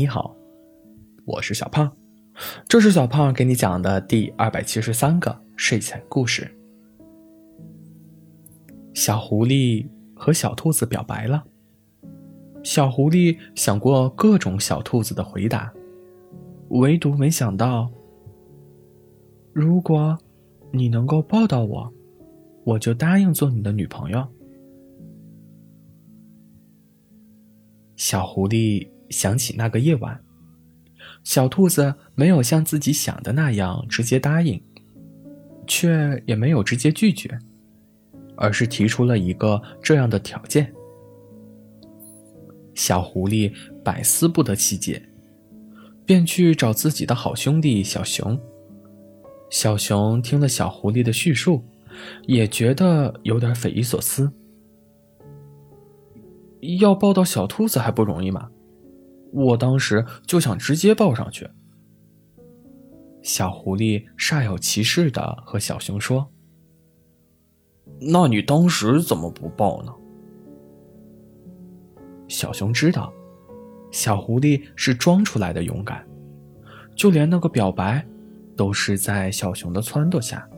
[0.00, 0.34] 你好，
[1.26, 1.94] 我是小胖，
[2.66, 6.50] 这是小胖给你讲的第二百七十三个睡前故事。
[8.94, 11.44] 小狐狸和小兔子表白了。
[12.62, 15.70] 小狐狸想过各种小兔子的回答，
[16.70, 17.92] 唯独没想到，
[19.52, 20.16] 如果
[20.72, 21.92] 你能够抱到我，
[22.64, 24.26] 我就答应做你的女朋友。
[27.96, 30.18] 小狐狸想起那个夜晚，
[31.22, 34.62] 小兔子没有像自己想的那样直接答应，
[35.66, 37.38] 却也没有直接拒绝，
[38.36, 40.72] 而是提出了一个这样的条件。
[42.74, 43.52] 小狐狸
[43.84, 45.02] 百思不得其解，
[46.06, 48.40] 便去找自己的好兄弟小熊。
[49.50, 51.62] 小熊听了小狐狸的叙述，
[52.26, 54.32] 也觉得有点匪夷所思。
[56.78, 58.48] 要抱到小兔子还不容易吗？
[59.32, 61.48] 我当时就想直接抱上去。
[63.22, 66.26] 小狐狸煞有其事的和小熊说
[68.00, 69.92] ：“那你当时怎么不抱呢？”
[72.28, 73.12] 小熊知道，
[73.90, 76.06] 小狐狸是装出来的勇敢，
[76.94, 78.06] 就连那个表白，
[78.56, 80.48] 都是在小熊的撺掇下，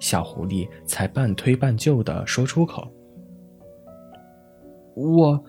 [0.00, 2.90] 小狐狸才半推半就的说出口。
[4.94, 5.44] 我，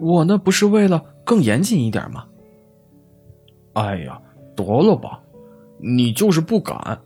[0.00, 2.26] 我那不是为了更严谨一点吗？
[3.74, 4.22] 哎呀，
[4.56, 5.22] 得了吧，
[5.78, 6.98] 你就是不敢。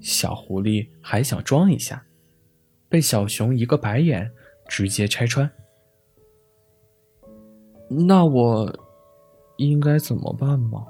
[0.00, 2.02] 小狐狸还想装一下，
[2.88, 4.30] 被小熊一个白眼
[4.66, 5.50] 直接拆穿。
[7.88, 8.72] 那我
[9.58, 10.86] 应该怎么办吗？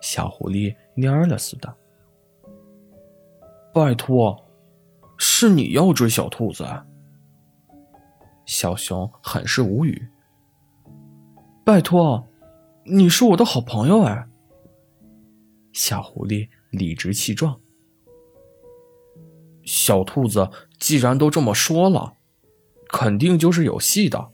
[0.00, 1.76] 小狐狸蔫了似的。
[3.74, 4.42] 拜托。
[5.22, 6.64] 是你要追小兔子？
[8.50, 10.08] 小熊很是无语。
[11.64, 12.26] 拜托，
[12.84, 14.28] 你是我的好朋友哎。
[15.72, 17.60] 小狐狸理直气壮。
[19.62, 22.16] 小兔子既然都这么说了，
[22.88, 24.32] 肯定就是有戏的，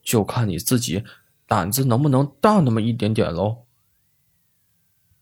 [0.00, 1.04] 就看你自己
[1.46, 3.66] 胆子能不能大那么一点点喽。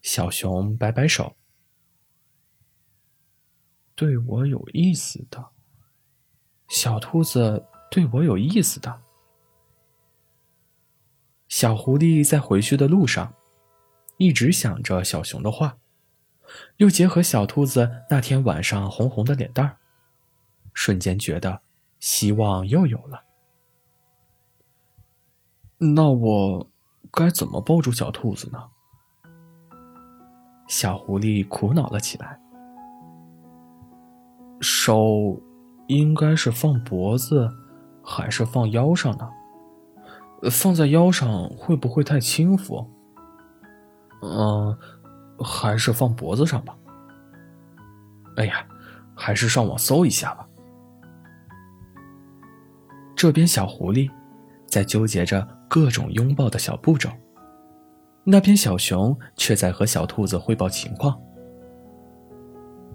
[0.00, 1.34] 小熊摆摆手。
[3.96, 5.46] 对我有意思的，
[6.68, 9.02] 小兔子对我有意思的。
[11.48, 13.34] 小狐狸在回去的路上，
[14.18, 15.78] 一直想着小熊的话，
[16.78, 19.78] 又结合小兔子那天晚上红红的脸蛋儿，
[20.74, 21.62] 瞬间觉得
[22.00, 23.22] 希望又有了。
[25.78, 26.70] 那我
[27.12, 28.70] 该怎么抱住小兔子呢？
[30.68, 32.40] 小狐狸苦恼了起来。
[34.60, 35.40] 手
[35.86, 37.48] 应该是放脖子，
[38.06, 39.28] 还是放腰上呢？
[40.48, 42.88] 放在腰上会不会太轻浮？
[44.22, 44.78] 嗯，
[45.40, 46.76] 还是放脖子上吧。
[48.36, 48.64] 哎呀，
[49.14, 50.46] 还是上网搜一下吧。
[53.16, 54.08] 这边小狐狸
[54.66, 57.10] 在纠结着各种拥抱的小步骤，
[58.22, 61.20] 那边小熊却在和小兔子汇报情况。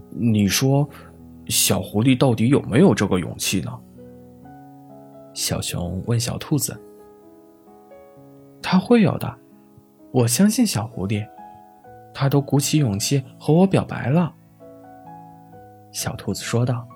[0.10, 0.90] 你说。
[1.48, 3.80] 小狐狸到底有没有这个勇气呢？
[5.34, 6.80] 小熊问小兔子
[8.62, 9.38] ：“他会有的，
[10.12, 11.28] 我相信小狐狸，
[12.14, 14.34] 他都鼓起勇气和我表白了。”
[15.92, 16.88] 小兔子说道：“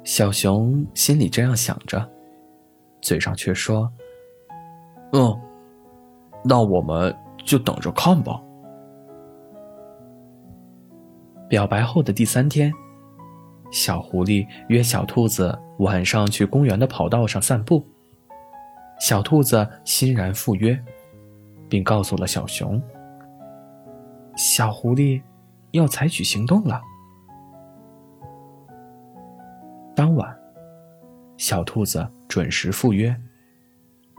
[0.04, 2.10] 小熊心里这样想着，
[3.02, 3.92] 嘴上却说
[5.14, 5.40] ：“嗯，
[6.44, 7.16] 那我们。”
[7.48, 8.42] 就等着看吧。
[11.50, 12.74] 表白后的第三天，
[13.72, 17.85] 小狐狸约小兔子晚上去公园的跑道上散步。
[19.00, 20.78] 小兔子欣然赴约，
[21.69, 22.81] 并告诉了小熊
[24.36, 25.22] ：“小狐狸
[25.72, 26.81] 要采取行动了。”
[29.95, 30.36] 当晚，
[31.38, 33.16] 小兔子准时赴约，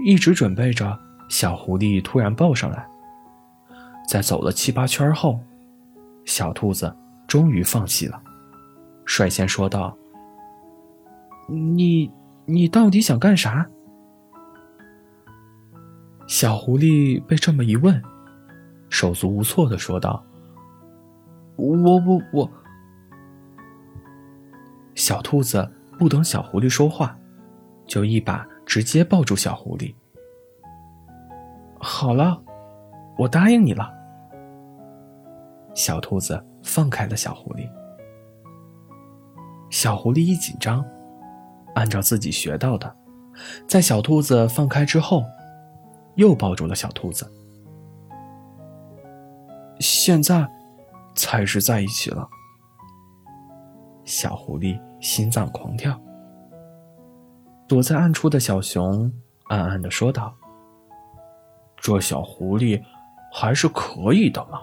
[0.07, 0.99] 一直准备着
[1.29, 2.89] 小狐狸突然抱上来。
[4.09, 5.39] 在走了七八圈后，
[6.25, 6.97] 小兔子
[7.29, 8.21] 终于放弃了，
[9.05, 9.97] 率先说道
[11.47, 12.11] ：“你，
[12.47, 13.65] 你到底想干啥？”
[16.27, 18.03] 小狐狸被这么一问，
[18.89, 20.25] 手足无措的说道
[21.57, 22.51] ：“我，我，我。”
[24.97, 27.17] 小兔子不等小狐狸说话，
[27.87, 29.95] 就一把直接抱住小狐狸。
[31.79, 32.43] 好了，
[33.19, 33.93] 我答应你了。
[35.75, 37.69] 小兔子放开了小狐狸。
[39.71, 40.85] 小狐狸一紧张，
[41.75, 42.97] 按照自己学到的，
[43.67, 45.25] 在小兔子放开之后，
[46.17, 47.31] 又抱住了小兔子。
[49.81, 50.47] 现在，
[51.15, 52.29] 才是在一起了。
[54.05, 55.99] 小狐狸心脏狂跳。
[57.67, 59.11] 躲在暗处的小熊
[59.49, 60.35] 暗暗的说道
[61.77, 62.83] ：“这小狐狸
[63.33, 64.63] 还是可以的嘛。”